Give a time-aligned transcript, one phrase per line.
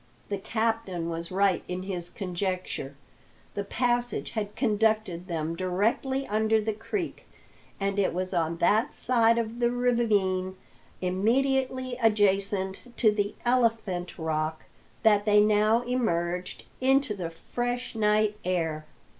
[0.29, 2.95] The captain was right in his conjecture;
[3.53, 7.27] the passage had conducted them directly under the creek,
[7.79, 10.57] and it was on that side of the ravine
[11.01, 14.65] immediately adjacent to the Elephant Rock
[15.03, 18.87] that they now emerged into the fresh night air.